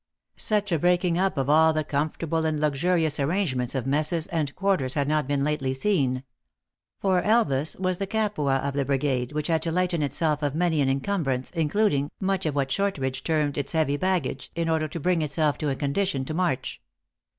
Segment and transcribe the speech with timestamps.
[0.37, 4.55] Such a breaking up of all the comfortable and luxurious ar rangements of messes and
[4.55, 6.23] quarters had not been lately seen.
[6.97, 10.81] For Elvas was the Capua of the brigade, which had to lighten itself of many
[10.81, 15.21] an incumbrance, including much of what Shortridge termed its heavy baggage, in order to bring
[15.21, 16.81] itself to a condition to march.